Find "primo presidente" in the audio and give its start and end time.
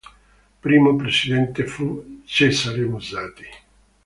0.61-1.63